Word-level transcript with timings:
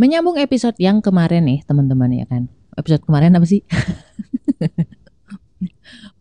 Menyambung 0.00 0.40
episode 0.40 0.76
yang 0.80 1.04
kemarin 1.04 1.44
nih 1.44 1.60
teman-teman 1.68 2.10
ya 2.12 2.24
kan. 2.24 2.48
Episode 2.76 3.04
kemarin 3.04 3.36
apa 3.36 3.44
sih? 3.44 3.60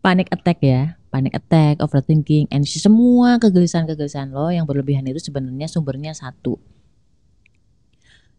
panic 0.03 0.27
attack 0.33 0.59
ya. 0.59 0.99
Panic 1.11 1.35
attack, 1.35 1.83
overthinking, 1.83 2.47
and 2.55 2.63
semua 2.63 3.35
kegelisahan-kegelisahan 3.35 4.31
lo 4.31 4.47
yang 4.47 4.63
berlebihan 4.63 5.03
itu 5.11 5.19
sebenarnya 5.19 5.67
sumbernya 5.67 6.15
satu. 6.15 6.55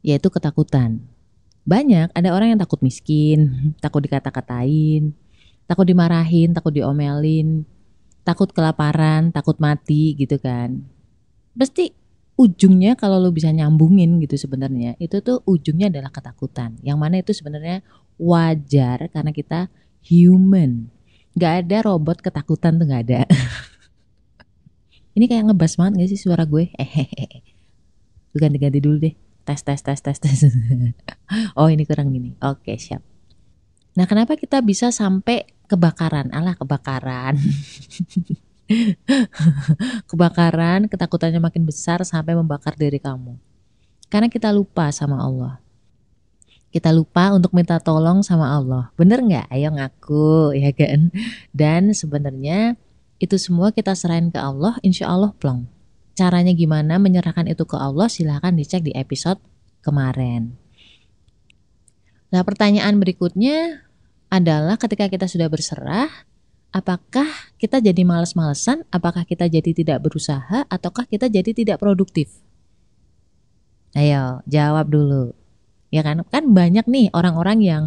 Yaitu 0.00 0.32
ketakutan. 0.32 1.04
Banyak 1.68 2.16
ada 2.16 2.28
orang 2.32 2.56
yang 2.56 2.60
takut 2.60 2.80
miskin, 2.80 3.76
takut 3.84 4.00
dikata-katain, 4.00 5.12
takut 5.68 5.84
dimarahin, 5.84 6.56
takut 6.56 6.72
diomelin, 6.72 7.68
takut 8.24 8.48
kelaparan, 8.50 9.30
takut 9.30 9.60
mati 9.60 10.16
gitu 10.16 10.40
kan. 10.40 10.88
Pasti 11.52 11.92
ujungnya 12.42 12.98
kalau 12.98 13.22
lo 13.22 13.30
bisa 13.30 13.54
nyambungin 13.54 14.18
gitu 14.18 14.34
sebenarnya 14.34 14.98
itu 14.98 15.22
tuh 15.22 15.40
ujungnya 15.46 15.88
adalah 15.94 16.10
ketakutan. 16.10 16.74
Yang 16.82 16.98
mana 16.98 17.14
itu 17.22 17.30
sebenarnya 17.30 17.86
wajar 18.18 19.06
karena 19.14 19.30
kita 19.30 19.70
human. 20.02 20.90
Gak 21.38 21.66
ada 21.66 21.86
robot 21.86 22.20
ketakutan 22.20 22.76
tuh 22.76 22.86
gak 22.90 23.02
ada. 23.08 23.20
Ini 25.16 25.24
kayak 25.28 25.52
ngebas 25.52 25.78
banget 25.78 25.92
gak 26.02 26.10
sih 26.10 26.20
suara 26.20 26.44
gue? 26.44 26.72
Gue 28.32 28.40
ganti-ganti 28.40 28.80
dulu 28.80 28.96
deh. 28.98 29.14
Tes 29.42 29.60
tes 29.60 29.80
tes 29.82 29.98
tes 29.98 30.18
tes. 30.18 30.40
Oh 31.58 31.68
ini 31.68 31.82
kurang 31.88 32.12
gini. 32.12 32.36
Oke 32.44 32.78
siap. 32.78 33.02
Nah 33.96 34.04
kenapa 34.08 34.36
kita 34.40 34.64
bisa 34.64 34.88
sampai 34.88 35.44
kebakaran? 35.68 36.32
Alah 36.32 36.56
kebakaran 36.56 37.36
Kebakaran, 40.10 40.88
ketakutannya 40.88 41.40
makin 41.42 41.64
besar 41.66 42.02
sampai 42.02 42.36
membakar 42.36 42.74
diri 42.76 42.98
kamu. 42.98 43.36
Karena 44.12 44.28
kita 44.28 44.52
lupa 44.52 44.92
sama 44.92 45.20
Allah. 45.20 45.62
Kita 46.72 46.88
lupa 46.88 47.36
untuk 47.36 47.52
minta 47.52 47.76
tolong 47.76 48.24
sama 48.24 48.48
Allah. 48.48 48.88
Bener 48.96 49.20
nggak? 49.20 49.46
Ayo 49.52 49.68
ngaku, 49.72 50.52
ya 50.62 50.72
kan? 50.72 51.12
Dan 51.52 51.92
sebenarnya 51.92 52.80
itu 53.20 53.36
semua 53.36 53.70
kita 53.70 53.92
serahin 53.92 54.32
ke 54.32 54.40
Allah, 54.40 54.80
insya 54.80 55.08
Allah 55.12 55.36
plong. 55.36 55.68
Caranya 56.12 56.52
gimana 56.52 57.00
menyerahkan 57.00 57.48
itu 57.48 57.64
ke 57.64 57.76
Allah 57.76 58.08
silahkan 58.08 58.52
dicek 58.52 58.84
di 58.84 58.92
episode 58.92 59.40
kemarin. 59.80 60.56
Nah 62.32 62.40
pertanyaan 62.44 62.96
berikutnya 62.96 63.84
adalah 64.32 64.80
ketika 64.80 65.08
kita 65.12 65.28
sudah 65.28 65.48
berserah, 65.52 66.08
apakah 66.72 67.28
kita 67.60 67.78
jadi 67.78 68.02
males-malesan, 68.02 68.88
apakah 68.88 69.28
kita 69.28 69.46
jadi 69.46 69.70
tidak 69.76 70.02
berusaha, 70.02 70.64
ataukah 70.66 71.04
kita 71.04 71.28
jadi 71.28 71.52
tidak 71.52 71.78
produktif? 71.78 72.32
Ayo, 73.92 74.40
jawab 74.48 74.88
dulu. 74.88 75.36
Ya 75.92 76.00
kan? 76.00 76.24
Kan 76.32 76.56
banyak 76.56 76.88
nih 76.88 77.12
orang-orang 77.12 77.60
yang 77.60 77.84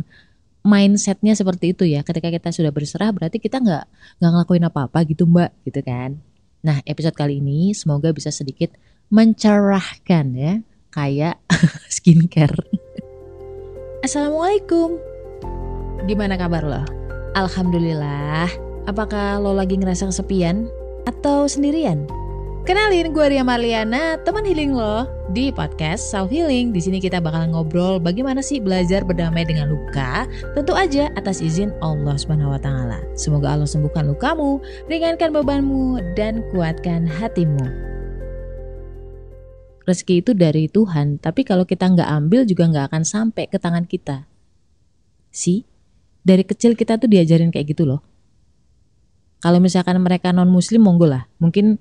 mindsetnya 0.62 1.34
seperti 1.34 1.74
itu 1.74 1.90
ya. 1.90 2.06
Ketika 2.06 2.30
kita 2.30 2.54
sudah 2.54 2.70
berserah, 2.70 3.10
berarti 3.10 3.42
kita 3.42 3.58
nggak 3.58 3.86
nggak 4.22 4.32
ngelakuin 4.32 4.66
apa-apa 4.70 5.02
gitu 5.10 5.26
mbak, 5.26 5.50
gitu 5.66 5.82
kan? 5.82 6.22
Nah, 6.62 6.82
episode 6.86 7.18
kali 7.18 7.42
ini 7.42 7.74
semoga 7.74 8.14
bisa 8.14 8.30
sedikit 8.30 8.74
mencerahkan 9.10 10.26
ya, 10.38 10.54
kayak 10.94 11.42
skincare. 11.94 12.58
Assalamualaikum. 14.06 15.02
Gimana 16.06 16.38
kabar 16.38 16.62
lo? 16.62 16.82
Alhamdulillah 17.34 18.65
Apakah 18.86 19.42
lo 19.42 19.58
lagi 19.58 19.82
ngerasa 19.82 20.14
kesepian 20.14 20.70
atau 21.10 21.50
sendirian? 21.50 22.06
Kenalin 22.70 23.18
gue 23.18 23.26
Ria 23.34 23.42
Marliana, 23.42 24.22
teman 24.22 24.46
healing 24.46 24.78
lo 24.78 25.10
di 25.34 25.50
podcast 25.50 26.06
Self 26.14 26.30
Healing. 26.30 26.70
Di 26.70 26.86
sini 26.86 27.02
kita 27.02 27.18
bakal 27.18 27.50
ngobrol 27.50 27.98
bagaimana 27.98 28.46
sih 28.46 28.62
belajar 28.62 29.02
berdamai 29.02 29.42
dengan 29.42 29.74
luka, 29.74 30.30
tentu 30.54 30.78
aja 30.78 31.10
atas 31.18 31.42
izin 31.42 31.74
Allah 31.82 32.14
Subhanahu 32.14 32.54
wa 32.54 32.62
taala. 32.62 33.02
Semoga 33.18 33.58
Allah 33.58 33.66
sembuhkan 33.66 34.06
lukamu, 34.06 34.62
ringankan 34.86 35.34
bebanmu 35.34 36.14
dan 36.14 36.46
kuatkan 36.54 37.10
hatimu. 37.10 37.66
Rezeki 39.90 40.22
itu 40.22 40.38
dari 40.38 40.70
Tuhan, 40.70 41.18
tapi 41.18 41.42
kalau 41.42 41.66
kita 41.66 41.90
nggak 41.90 42.10
ambil 42.22 42.46
juga 42.46 42.70
nggak 42.70 42.86
akan 42.94 43.02
sampai 43.02 43.50
ke 43.50 43.58
tangan 43.58 43.90
kita. 43.90 44.30
Si, 45.34 45.66
dari 46.22 46.46
kecil 46.46 46.78
kita 46.78 47.02
tuh 47.02 47.10
diajarin 47.10 47.50
kayak 47.50 47.74
gitu 47.74 47.90
loh 47.90 48.15
kalau 49.46 49.62
misalkan 49.62 50.02
mereka 50.02 50.34
non 50.34 50.50
muslim 50.50 50.82
monggo 50.82 51.06
lah. 51.06 51.30
Mungkin 51.38 51.78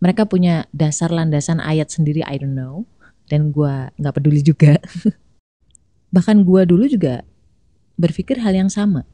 mereka 0.00 0.24
punya 0.24 0.64
dasar 0.72 1.12
landasan 1.12 1.60
ayat 1.60 1.92
sendiri 1.92 2.24
I 2.24 2.40
don't 2.40 2.56
know 2.56 2.88
dan 3.28 3.52
gue 3.52 3.92
nggak 3.92 4.14
peduli 4.16 4.40
juga. 4.40 4.80
Bahkan 6.16 6.48
gue 6.48 6.64
dulu 6.64 6.88
juga 6.88 7.28
berpikir 8.00 8.40
hal 8.40 8.56
yang 8.56 8.72
sama. 8.72 9.04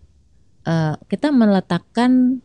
Uh, 0.63 0.95
kita 1.11 1.35
meletakkan 1.35 2.39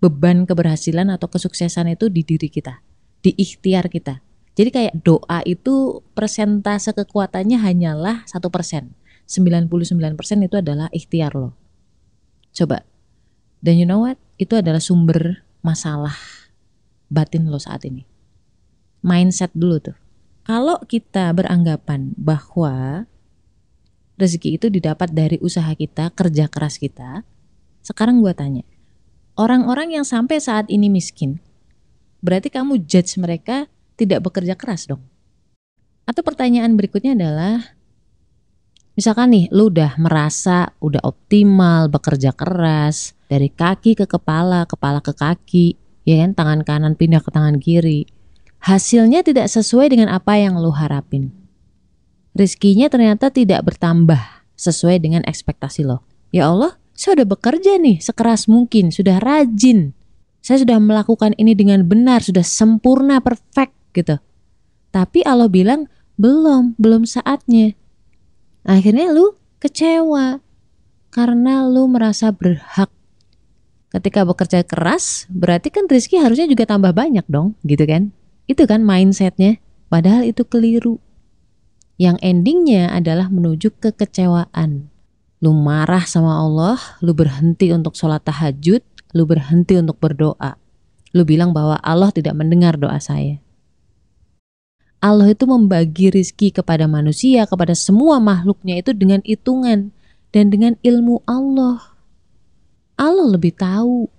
beban 0.00 0.48
keberhasilan 0.48 1.12
atau 1.12 1.28
kesuksesan 1.28 1.92
itu 1.92 2.08
di 2.08 2.24
diri 2.24 2.48
kita, 2.48 2.80
di 3.20 3.36
ikhtiar 3.36 3.92
kita. 3.92 4.24
Jadi 4.56 4.70
kayak 4.72 4.94
doa 5.04 5.44
itu 5.44 6.00
persentase 6.16 6.96
kekuatannya 6.96 7.60
hanyalah 7.60 8.24
satu 8.24 8.48
persen. 8.48 8.96
99% 9.28 9.68
itu 10.40 10.56
adalah 10.56 10.88
ikhtiar 10.88 11.36
lo. 11.36 11.52
Coba. 12.56 12.80
Dan 13.58 13.76
you 13.78 13.86
know 13.86 14.02
what? 14.06 14.18
itu 14.38 14.54
adalah 14.54 14.78
sumber 14.78 15.42
masalah 15.60 16.14
batin 17.10 17.50
lo 17.50 17.58
saat 17.58 17.82
ini. 17.84 18.06
Mindset 19.02 19.50
dulu 19.52 19.82
tuh. 19.82 19.98
Kalau 20.46 20.80
kita 20.88 21.28
beranggapan 21.34 22.16
bahwa 22.16 23.04
rezeki 24.16 24.56
itu 24.56 24.66
didapat 24.72 25.12
dari 25.12 25.36
usaha 25.44 25.68
kita, 25.74 26.08
kerja 26.14 26.48
keras 26.48 26.80
kita, 26.80 27.26
sekarang 27.84 28.24
gue 28.24 28.32
tanya, 28.32 28.64
orang-orang 29.36 30.00
yang 30.00 30.06
sampai 30.08 30.40
saat 30.40 30.70
ini 30.72 30.88
miskin, 30.88 31.36
berarti 32.24 32.48
kamu 32.48 32.80
judge 32.88 33.20
mereka 33.20 33.68
tidak 34.00 34.24
bekerja 34.24 34.56
keras 34.56 34.88
dong? 34.88 35.04
Atau 36.08 36.24
pertanyaan 36.24 36.78
berikutnya 36.78 37.12
adalah, 37.12 37.76
Misalkan 38.98 39.30
nih, 39.30 39.46
lu 39.54 39.70
udah 39.70 39.94
merasa 39.94 40.74
udah 40.82 40.98
optimal 41.06 41.86
bekerja 41.86 42.34
keras 42.34 43.17
dari 43.28 43.52
kaki 43.52 43.94
ke 43.94 44.08
kepala, 44.08 44.64
kepala 44.64 45.04
ke 45.04 45.12
kaki, 45.12 45.76
ya 46.08 46.24
kan, 46.24 46.32
tangan 46.34 46.60
kanan 46.64 46.92
pindah 46.96 47.20
ke 47.20 47.30
tangan 47.30 47.60
kiri. 47.60 48.08
Hasilnya 48.58 49.22
tidak 49.22 49.46
sesuai 49.46 49.94
dengan 49.94 50.10
apa 50.10 50.34
yang 50.40 50.58
lu 50.58 50.74
harapin. 50.74 51.30
Rizkinya 52.34 52.90
ternyata 52.90 53.30
tidak 53.30 53.62
bertambah 53.68 54.18
sesuai 54.58 54.98
dengan 54.98 55.22
ekspektasi 55.28 55.86
lo. 55.86 56.02
Ya 56.34 56.50
Allah, 56.50 56.74
saya 56.96 57.22
udah 57.22 57.28
bekerja 57.38 57.78
nih 57.78 58.02
sekeras 58.02 58.50
mungkin, 58.50 58.90
sudah 58.90 59.22
rajin. 59.22 59.94
Saya 60.42 60.66
sudah 60.66 60.80
melakukan 60.82 61.36
ini 61.38 61.54
dengan 61.54 61.86
benar, 61.86 62.24
sudah 62.24 62.42
sempurna, 62.42 63.22
perfect 63.22 63.76
gitu. 63.94 64.18
Tapi 64.90 65.22
Allah 65.22 65.46
bilang, 65.46 65.86
belum, 66.18 66.74
belum 66.80 67.06
saatnya 67.06 67.78
Akhirnya 68.68 69.08
lu 69.08 69.32
kecewa 69.64 70.44
karena 71.08 71.64
lu 71.64 71.88
merasa 71.88 72.28
berhak. 72.28 72.92
Ketika 73.88 74.28
bekerja 74.28 74.60
keras, 74.68 75.24
berarti 75.32 75.72
kan 75.72 75.88
rezeki 75.88 76.20
harusnya 76.20 76.44
juga 76.44 76.68
tambah 76.68 76.92
banyak 76.92 77.24
dong, 77.24 77.56
gitu 77.64 77.88
kan? 77.88 78.12
Itu 78.44 78.68
kan 78.68 78.84
mindsetnya. 78.84 79.56
Padahal 79.88 80.28
itu 80.28 80.44
keliru. 80.44 81.00
Yang 81.96 82.20
endingnya 82.20 82.92
adalah 82.92 83.32
menuju 83.32 83.72
kekecewaan. 83.80 84.92
Lu 85.40 85.56
marah 85.56 86.04
sama 86.04 86.36
Allah, 86.36 86.76
lu 87.00 87.16
berhenti 87.16 87.72
untuk 87.72 87.96
sholat 87.96 88.22
tahajud, 88.28 88.84
lu 89.16 89.24
berhenti 89.24 89.80
untuk 89.80 89.96
berdoa. 89.96 90.60
Lu 91.16 91.24
bilang 91.24 91.56
bahwa 91.56 91.80
Allah 91.80 92.12
tidak 92.12 92.36
mendengar 92.36 92.76
doa 92.76 93.00
saya. 93.00 93.40
Allah 94.98 95.30
itu 95.30 95.46
membagi 95.46 96.10
rizki 96.10 96.50
kepada 96.50 96.90
manusia, 96.90 97.46
kepada 97.46 97.72
semua 97.72 98.18
makhluknya 98.18 98.82
itu 98.82 98.90
dengan 98.92 99.22
hitungan 99.22 99.94
dan 100.34 100.50
dengan 100.50 100.74
ilmu 100.82 101.22
Allah. 101.24 101.97
Allah 102.98 103.30
lebih 103.30 103.54
tahu 103.54 104.10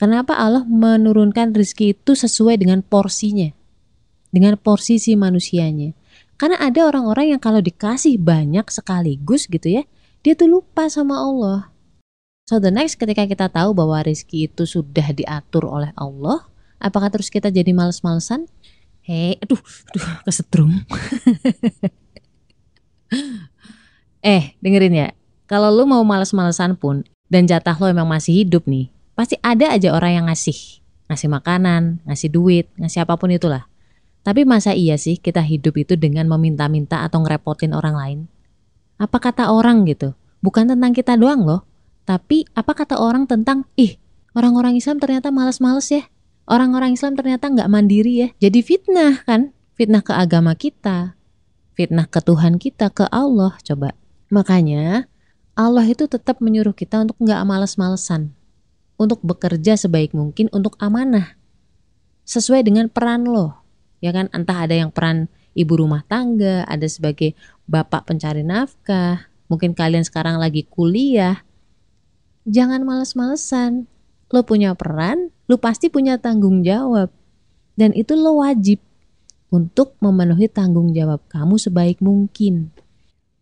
kenapa 0.00 0.40
Allah 0.40 0.64
menurunkan 0.64 1.52
rizki 1.52 1.92
itu 1.92 2.16
sesuai 2.16 2.56
dengan 2.56 2.80
porsinya, 2.80 3.52
dengan 4.32 4.56
porsi 4.56 4.96
si 4.96 5.12
manusianya. 5.12 5.92
Karena 6.40 6.56
ada 6.60 6.88
orang-orang 6.88 7.36
yang 7.36 7.40
kalau 7.40 7.60
dikasih 7.60 8.16
banyak 8.16 8.64
sekaligus 8.72 9.44
gitu 9.48 9.68
ya, 9.68 9.84
dia 10.24 10.32
tuh 10.32 10.48
lupa 10.48 10.88
sama 10.88 11.20
Allah. 11.20 11.68
So 12.48 12.56
the 12.56 12.72
next 12.72 12.96
ketika 12.96 13.28
kita 13.28 13.52
tahu 13.52 13.76
bahwa 13.76 14.00
rizki 14.00 14.48
itu 14.48 14.64
sudah 14.64 15.12
diatur 15.12 15.68
oleh 15.68 15.92
Allah, 15.96 16.48
apakah 16.80 17.12
terus 17.12 17.28
kita 17.28 17.52
jadi 17.52 17.72
males-malesan? 17.76 18.48
Hei, 19.04 19.36
aduh, 19.38 19.60
aduh, 19.92 20.06
kesetrum. 20.24 20.72
eh, 24.24 24.56
dengerin 24.60 24.94
ya. 24.94 25.08
Kalau 25.46 25.70
lu 25.70 25.86
mau 25.86 26.02
males-malesan 26.02 26.74
pun 26.74 27.06
dan 27.26 27.50
jatah 27.50 27.74
lo 27.74 27.86
emang 27.90 28.06
masih 28.06 28.44
hidup 28.44 28.66
nih, 28.70 28.90
pasti 29.18 29.38
ada 29.42 29.74
aja 29.74 29.94
orang 29.94 30.12
yang 30.22 30.26
ngasih. 30.30 30.82
Ngasih 31.06 31.30
makanan, 31.30 32.02
ngasih 32.02 32.30
duit, 32.34 32.66
ngasih 32.78 33.06
apa 33.06 33.14
pun 33.14 33.30
itulah. 33.30 33.70
Tapi 34.26 34.42
masa 34.42 34.74
iya 34.74 34.98
sih 34.98 35.22
kita 35.22 35.38
hidup 35.38 35.78
itu 35.78 35.94
dengan 35.94 36.26
meminta-minta 36.26 37.06
atau 37.06 37.22
ngerepotin 37.22 37.70
orang 37.70 37.94
lain? 37.94 38.18
Apa 38.98 39.22
kata 39.22 39.54
orang 39.54 39.86
gitu? 39.86 40.18
Bukan 40.42 40.66
tentang 40.66 40.90
kita 40.90 41.14
doang 41.14 41.46
loh. 41.46 41.62
Tapi 42.02 42.42
apa 42.54 42.74
kata 42.74 42.98
orang 42.98 43.30
tentang, 43.30 43.70
ih 43.78 43.98
orang-orang 44.34 44.74
Islam 44.74 44.98
ternyata 44.98 45.30
males-males 45.30 45.86
ya. 45.94 46.02
Orang-orang 46.46 46.94
Islam 46.94 47.14
ternyata 47.14 47.50
nggak 47.50 47.70
mandiri 47.70 48.26
ya. 48.26 48.28
Jadi 48.42 48.62
fitnah 48.62 49.22
kan? 49.26 49.54
Fitnah 49.78 50.02
ke 50.02 50.14
agama 50.14 50.54
kita. 50.58 51.14
Fitnah 51.78 52.06
ke 52.10 52.18
Tuhan 52.18 52.58
kita, 52.58 52.90
ke 52.90 53.06
Allah 53.10 53.54
coba. 53.62 53.94
Makanya 54.30 55.06
Allah 55.56 55.88
itu 55.88 56.04
tetap 56.04 56.44
menyuruh 56.44 56.76
kita 56.76 57.00
untuk 57.00 57.16
nggak 57.16 57.40
males-malesan. 57.48 58.36
Untuk 59.00 59.24
bekerja 59.24 59.80
sebaik 59.80 60.12
mungkin 60.12 60.52
untuk 60.52 60.76
amanah. 60.76 61.32
Sesuai 62.28 62.60
dengan 62.60 62.92
peran 62.92 63.24
lo 63.24 63.56
ya 64.04 64.12
kan? 64.12 64.28
Entah 64.36 64.68
ada 64.68 64.76
yang 64.76 64.92
peran 64.92 65.32
ibu 65.56 65.80
rumah 65.80 66.04
tangga 66.04 66.68
ada 66.68 66.84
sebagai 66.84 67.32
bapak 67.64 68.04
pencari 68.04 68.44
nafkah 68.44 69.32
mungkin 69.48 69.72
kalian 69.72 70.04
sekarang 70.04 70.36
lagi 70.36 70.68
kuliah. 70.68 71.40
Jangan 72.44 72.84
males-malesan. 72.84 73.88
Lo 74.28 74.44
punya 74.44 74.76
peran 74.76 75.32
lo 75.48 75.56
pasti 75.56 75.88
punya 75.88 76.20
tanggung 76.20 76.60
jawab. 76.60 77.08
Dan 77.80 77.96
itu 77.96 78.12
lo 78.12 78.44
wajib 78.44 78.84
untuk 79.48 79.96
memenuhi 80.04 80.52
tanggung 80.52 80.92
jawab 80.92 81.24
kamu 81.32 81.56
sebaik 81.56 82.04
mungkin 82.04 82.76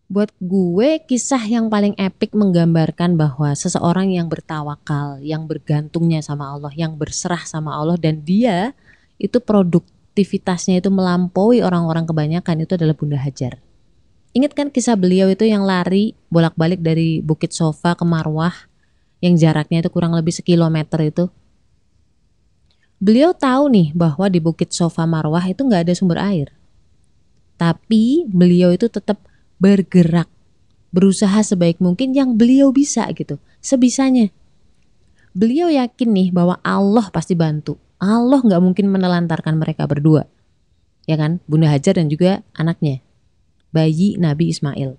Buat 0.05 0.29
gue, 0.37 1.01
kisah 1.01 1.41
yang 1.49 1.65
paling 1.65 1.97
epik 1.97 2.37
menggambarkan 2.37 3.17
bahwa 3.17 3.57
seseorang 3.57 4.13
yang 4.13 4.29
bertawakal, 4.29 5.17
yang 5.25 5.49
bergantungnya 5.49 6.21
sama 6.21 6.53
Allah, 6.53 6.69
yang 6.77 6.93
berserah 6.93 7.41
sama 7.41 7.73
Allah, 7.73 7.97
dan 7.97 8.21
dia 8.21 8.77
itu 9.17 9.41
produk 9.41 9.81
aktivitasnya 10.15 10.79
itu 10.79 10.87
melampaui 10.87 11.59
orang-orang 11.59 12.07
kebanyakan 12.07 12.63
itu 12.63 12.79
adalah 12.79 12.95
Bunda 12.95 13.19
Hajar. 13.19 13.59
Ingat 14.31 14.55
kan 14.55 14.71
kisah 14.71 14.95
beliau 14.95 15.27
itu 15.27 15.43
yang 15.43 15.67
lari 15.67 16.15
bolak-balik 16.31 16.79
dari 16.79 17.19
Bukit 17.19 17.51
Sofa 17.51 17.99
ke 17.99 18.07
Marwah 18.07 18.55
yang 19.19 19.35
jaraknya 19.35 19.83
itu 19.83 19.91
kurang 19.91 20.15
lebih 20.15 20.31
sekilometer 20.31 21.03
itu. 21.03 21.27
Beliau 22.95 23.35
tahu 23.35 23.67
nih 23.67 23.91
bahwa 23.91 24.31
di 24.31 24.39
Bukit 24.39 24.71
Sofa 24.71 25.03
Marwah 25.03 25.43
itu 25.51 25.67
nggak 25.67 25.83
ada 25.83 25.91
sumber 25.91 26.23
air. 26.23 26.55
Tapi 27.59 28.23
beliau 28.31 28.71
itu 28.71 28.87
tetap 28.87 29.19
bergerak, 29.57 30.27
berusaha 30.91 31.39
sebaik 31.43 31.79
mungkin 31.83 32.15
yang 32.15 32.35
beliau 32.35 32.71
bisa 32.71 33.07
gitu, 33.11 33.39
sebisanya. 33.59 34.31
Beliau 35.35 35.67
yakin 35.67 36.15
nih 36.15 36.29
bahwa 36.31 36.55
Allah 36.63 37.11
pasti 37.11 37.35
bantu. 37.35 37.75
Allah 37.99 38.39
nggak 38.39 38.61
mungkin 38.63 38.87
menelantarkan 38.87 39.59
mereka 39.59 39.83
berdua. 39.83 40.23
Ya 41.05 41.19
kan? 41.19 41.43
Bunda 41.45 41.67
Hajar 41.69 41.99
dan 41.99 42.07
juga 42.07 42.41
anaknya. 42.55 43.03
Bayi 43.75 44.15
Nabi 44.15 44.55
Ismail. 44.55 44.95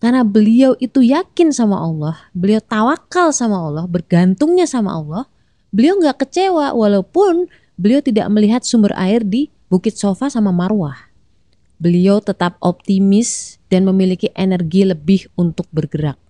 Karena 0.00 0.24
beliau 0.24 0.80
itu 0.80 1.04
yakin 1.04 1.52
sama 1.52 1.76
Allah, 1.76 2.16
beliau 2.32 2.60
tawakal 2.64 3.36
sama 3.36 3.60
Allah, 3.60 3.84
bergantungnya 3.84 4.64
sama 4.64 4.96
Allah, 4.96 5.28
beliau 5.68 6.00
nggak 6.00 6.24
kecewa 6.24 6.72
walaupun 6.72 7.52
beliau 7.76 8.00
tidak 8.00 8.32
melihat 8.32 8.64
sumber 8.64 8.96
air 8.96 9.20
di 9.20 9.52
Bukit 9.68 10.00
Sofa 10.00 10.32
sama 10.32 10.56
Marwah. 10.56 11.09
Beliau 11.80 12.20
tetap 12.20 12.60
optimis 12.60 13.56
dan 13.72 13.88
memiliki 13.88 14.28
energi 14.36 14.84
lebih 14.84 15.32
untuk 15.40 15.64
bergerak. 15.72 16.20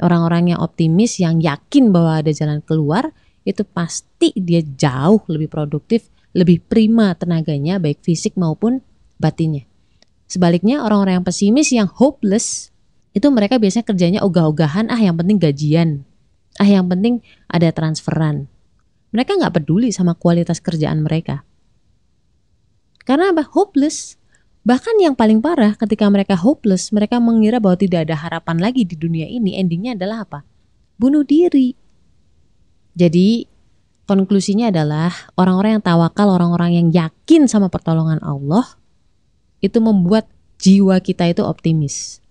Orang-orang 0.00 0.56
yang 0.56 0.64
optimis, 0.64 1.20
yang 1.20 1.36
yakin 1.44 1.92
bahwa 1.92 2.24
ada 2.24 2.32
jalan 2.32 2.64
keluar, 2.64 3.12
itu 3.44 3.60
pasti 3.60 4.32
dia 4.32 4.64
jauh 4.64 5.20
lebih 5.28 5.52
produktif, 5.52 6.08
lebih 6.32 6.64
prima 6.64 7.12
tenaganya 7.12 7.76
baik 7.76 8.00
fisik 8.00 8.40
maupun 8.40 8.80
batinnya. 9.20 9.68
Sebaliknya 10.24 10.80
orang-orang 10.80 11.20
yang 11.20 11.26
pesimis 11.28 11.68
yang 11.68 11.92
hopeless 11.92 12.72
itu 13.12 13.28
mereka 13.28 13.60
biasanya 13.60 13.84
kerjanya 13.84 14.20
ogah-ogahan, 14.24 14.88
ah 14.88 14.96
yang 14.96 15.20
penting 15.20 15.36
gajian, 15.36 16.08
ah 16.56 16.64
yang 16.64 16.88
penting 16.88 17.20
ada 17.52 17.68
transferan. 17.68 18.48
Mereka 19.12 19.36
nggak 19.36 19.60
peduli 19.60 19.92
sama 19.92 20.16
kualitas 20.16 20.62
kerjaan 20.62 21.04
mereka. 21.04 21.44
Karena 23.10 23.34
apa? 23.34 23.42
Hopeless. 23.42 24.14
Bahkan 24.62 25.02
yang 25.02 25.18
paling 25.18 25.42
parah 25.42 25.74
ketika 25.74 26.06
mereka 26.06 26.38
hopeless, 26.38 26.94
mereka 26.94 27.18
mengira 27.18 27.58
bahwa 27.58 27.74
tidak 27.74 28.06
ada 28.06 28.14
harapan 28.14 28.62
lagi 28.62 28.86
di 28.86 28.94
dunia 28.94 29.26
ini. 29.26 29.58
Endingnya 29.58 29.98
adalah 29.98 30.22
apa? 30.22 30.46
Bunuh 30.94 31.26
diri. 31.26 31.74
Jadi 32.94 33.50
konklusinya 34.06 34.70
adalah 34.70 35.10
orang-orang 35.34 35.82
yang 35.82 35.84
tawakal, 35.90 36.30
orang-orang 36.30 36.78
yang 36.78 36.88
yakin 36.94 37.50
sama 37.50 37.66
pertolongan 37.66 38.22
Allah 38.22 38.78
itu 39.58 39.82
membuat 39.82 40.30
jiwa 40.62 41.02
kita 41.02 41.26
itu 41.26 41.42
optimis. 41.42 42.22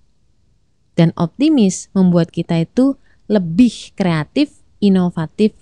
Dan 0.96 1.12
optimis 1.20 1.92
membuat 1.92 2.32
kita 2.32 2.56
itu 2.56 2.96
lebih 3.28 3.92
kreatif, 4.00 4.64
inovatif, 4.80 5.60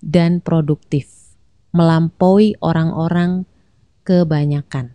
dan 0.00 0.40
produktif. 0.40 1.36
Melampaui 1.76 2.56
orang-orang 2.64 3.44
kebanyakan. 4.04 4.92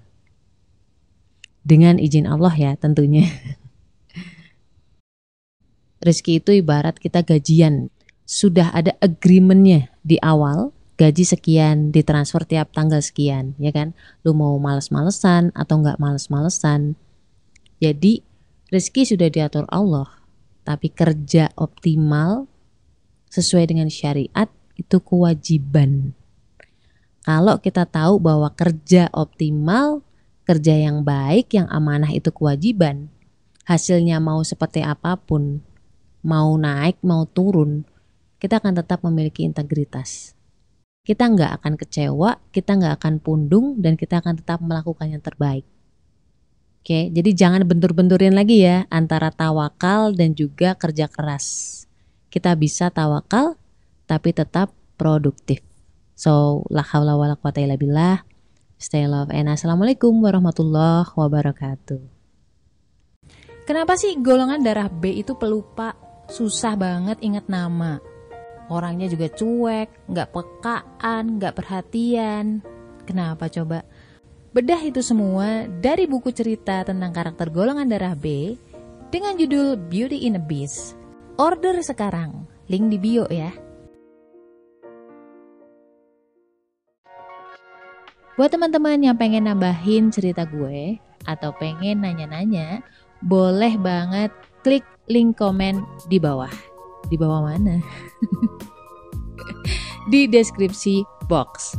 Dengan 1.65 1.99
izin 1.99 2.29
Allah 2.29 2.53
ya 2.55 2.71
tentunya. 2.79 3.27
Rezeki 6.05 6.39
itu 6.39 6.63
ibarat 6.63 6.95
kita 6.95 7.27
gajian 7.27 7.91
sudah 8.29 8.69
ada 8.71 8.93
agreementnya 9.01 9.89
di 10.05 10.21
awal 10.21 10.69
gaji 11.01 11.25
sekian 11.25 11.89
ditransfer 11.89 12.45
tiap 12.45 12.69
tanggal 12.75 13.01
sekian 13.01 13.57
ya 13.57 13.73
kan 13.73 13.97
lu 14.21 14.37
mau 14.37 14.53
males-malesan 14.61 15.49
atau 15.57 15.81
nggak 15.81 15.97
males-malesan 15.97 16.93
jadi 17.81 18.21
rezeki 18.69 19.15
sudah 19.15 19.33
diatur 19.33 19.65
Allah 19.73 20.05
tapi 20.61 20.93
kerja 20.93 21.49
optimal 21.57 22.45
sesuai 23.33 23.71
dengan 23.71 23.89
syariat 23.89 24.51
itu 24.77 25.01
kewajiban 25.01 26.13
kalau 27.29 27.61
kita 27.61 27.85
tahu 27.85 28.17
bahwa 28.17 28.49
kerja 28.57 29.05
optimal 29.13 30.01
kerja 30.49 30.73
yang 30.73 31.05
baik 31.05 31.53
yang 31.53 31.69
amanah 31.69 32.09
itu 32.09 32.33
kewajiban 32.33 33.05
hasilnya 33.69 34.17
mau 34.17 34.41
seperti 34.41 34.81
apa 34.81 35.13
pun 35.13 35.61
mau 36.25 36.57
naik 36.57 36.97
mau 37.05 37.29
turun 37.29 37.85
kita 38.39 38.63
akan 38.63 38.79
tetap 38.79 39.03
memiliki 39.03 39.43
integritas. 39.43 40.33
Kita 41.03 41.27
nggak 41.27 41.59
akan 41.59 41.73
kecewa, 41.75 42.39
kita 42.55 42.79
nggak 42.79 42.93
akan 43.03 43.13
pundung, 43.19 43.75
dan 43.83 43.99
kita 43.99 44.23
akan 44.23 44.39
tetap 44.39 44.63
melakukan 44.63 45.11
yang 45.11 45.19
terbaik. 45.19 45.67
Oke, 46.79 47.11
jadi 47.11 47.29
jangan 47.35 47.67
bentur-benturin 47.67 48.31
lagi 48.31 48.63
ya 48.63 48.87
antara 48.87 49.35
tawakal 49.35 50.15
dan 50.15 50.31
juga 50.31 50.79
kerja 50.79 51.11
keras. 51.11 51.83
Kita 52.31 52.55
bisa 52.55 52.87
tawakal 52.87 53.59
tapi 54.07 54.31
tetap 54.31 54.71
produktif. 54.95 55.68
So, 56.19 56.67
la 56.67 56.83
haula 56.83 57.15
wala 57.15 57.39
quwata 57.39 57.63
illa 57.63 57.79
billah. 57.79 58.27
Stay 58.75 59.07
love 59.07 59.31
and 59.31 59.47
assalamualaikum 59.47 60.11
warahmatullahi 60.19 61.07
wabarakatuh. 61.15 62.03
Kenapa 63.63 63.95
sih 63.95 64.19
golongan 64.19 64.59
darah 64.59 64.91
B 64.91 65.23
itu 65.23 65.39
pelupa? 65.39 65.95
Susah 66.27 66.75
banget 66.75 67.23
ingat 67.23 67.47
nama 67.47 68.03
orangnya 68.69 69.09
juga 69.09 69.27
cuek, 69.33 69.89
nggak 70.07 70.29
pekaan, 70.31 71.41
nggak 71.41 71.55
perhatian. 71.57 72.61
Kenapa 73.03 73.49
coba? 73.49 73.83
Bedah 74.53 74.81
itu 74.81 75.01
semua 75.01 75.65
dari 75.65 76.05
buku 76.09 76.33
cerita 76.33 76.81
tentang 76.85 77.13
karakter 77.13 77.49
golongan 77.53 77.89
darah 77.89 78.13
B 78.17 78.57
dengan 79.09 79.37
judul 79.37 79.77
Beauty 79.89 80.25
in 80.25 80.37
a 80.37 80.41
Beast. 80.41 80.97
Order 81.37 81.81
sekarang, 81.81 82.45
link 82.69 82.89
di 82.93 82.97
bio 83.01 83.25
ya. 83.29 83.49
Buat 88.39 88.55
teman-teman 88.55 89.03
yang 89.03 89.19
pengen 89.19 89.51
nambahin 89.51 90.15
cerita 90.15 90.47
gue 90.47 90.95
atau 91.27 91.51
pengen 91.59 92.07
nanya-nanya, 92.07 92.79
boleh 93.19 93.75
banget 93.75 94.31
klik 94.63 94.87
link 95.11 95.35
komen 95.35 95.83
di 96.07 96.23
bawah 96.23 96.47
di 97.11 97.19
bawah 97.19 97.51
mana? 97.51 97.83
di 100.15 100.23
deskripsi 100.23 101.03
box. 101.27 101.75